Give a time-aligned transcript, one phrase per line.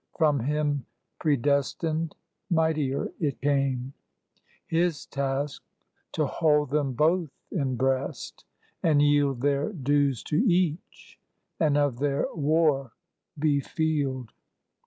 [0.17, 0.87] From him
[1.19, 2.15] predestined
[2.49, 3.93] mightier it came;
[4.65, 5.61] His task
[6.13, 8.43] to hold them both in breast,
[8.81, 11.19] and yield Their dues to each,
[11.59, 12.93] and of their war
[13.37, 14.31] be field.